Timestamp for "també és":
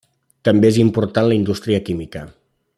0.47-0.79